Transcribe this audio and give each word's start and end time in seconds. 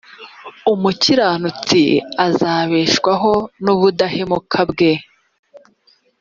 umukiranutsi 0.73 1.81
azabeshwaho 2.27 3.31
n 3.63 3.65
ubudahemuka 3.73 4.59
bwe. 4.69 4.91